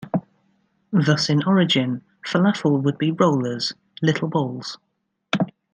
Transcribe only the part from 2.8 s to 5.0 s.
would be rollers, little balls.